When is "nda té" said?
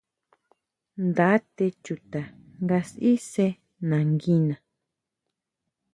1.05-1.65